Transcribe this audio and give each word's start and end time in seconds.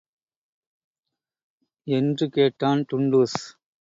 என்று 1.87 2.25
கேட்டான் 2.29 2.85
டுன்டுஷ். 2.93 3.39